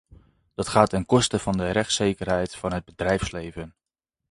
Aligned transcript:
Dat 0.53 0.67
gaat 0.67 0.89
ten 0.89 1.05
koste 1.05 1.39
van 1.39 1.57
de 1.57 1.69
rechtszekerheid 1.71 2.55
van 2.55 2.73
het 2.73 2.85
bedrijfsleven. 2.85 3.75